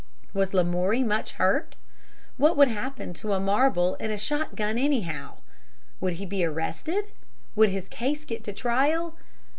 [0.33, 1.75] Was Lamoury much hurt?
[2.37, 5.37] What would happen to a marble in a shotgun, anyhow?
[5.99, 7.11] Would he be arrested?
[7.55, 9.15] Would his case get to trial?